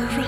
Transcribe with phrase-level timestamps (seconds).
[0.00, 0.23] over.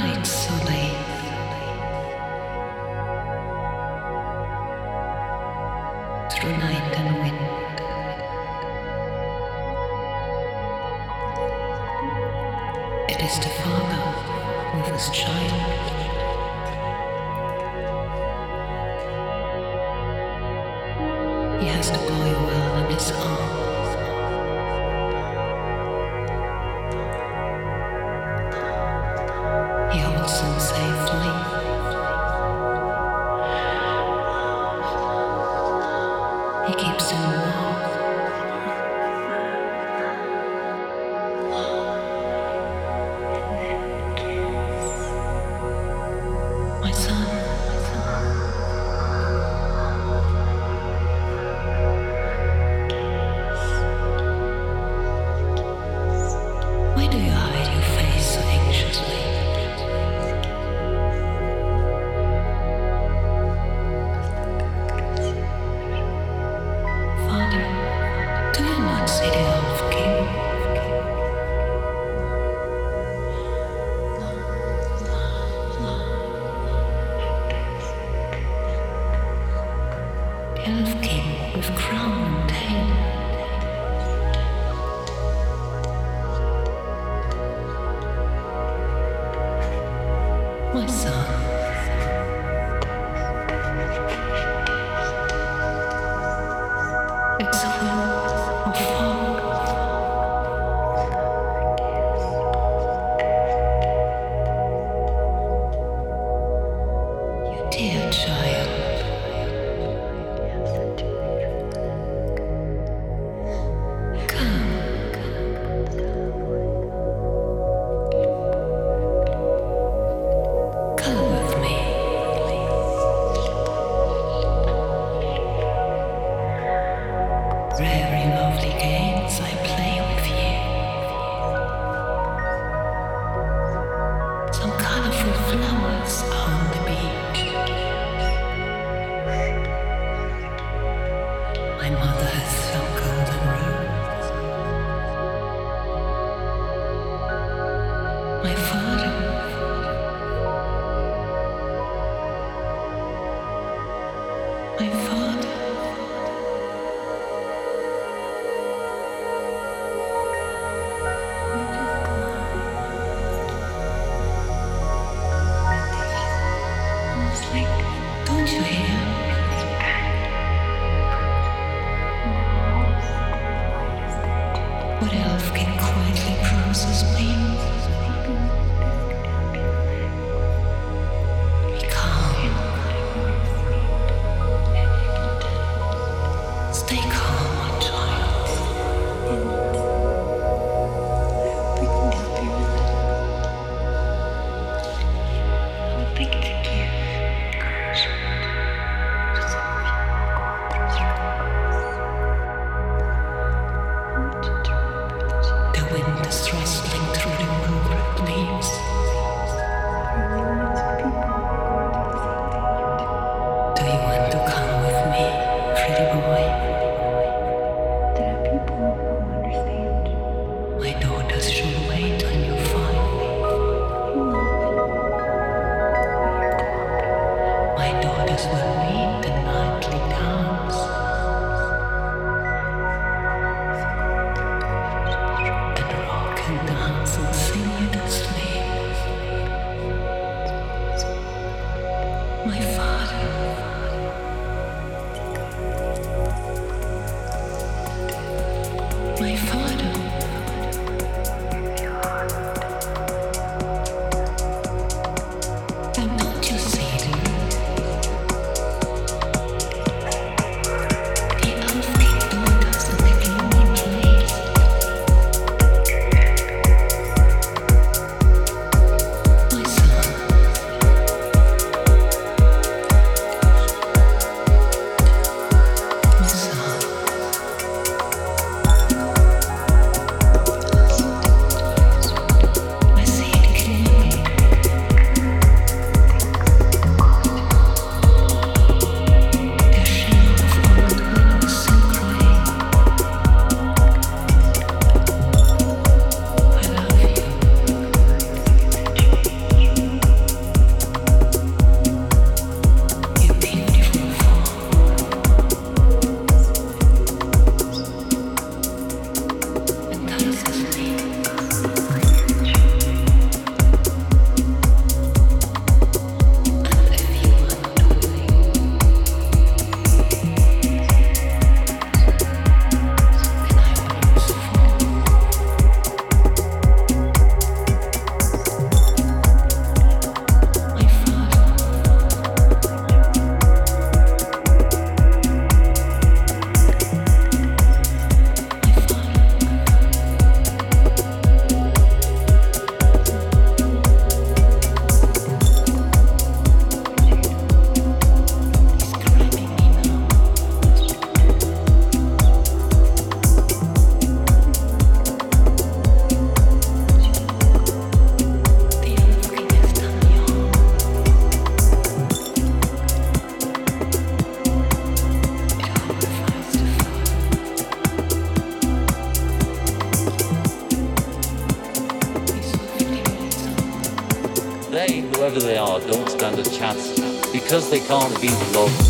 [377.57, 378.86] Because they can't beat love.